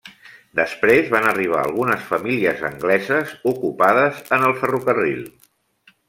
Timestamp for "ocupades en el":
3.55-4.57